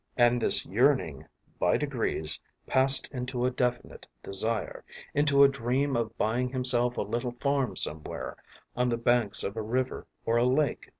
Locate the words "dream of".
5.47-6.17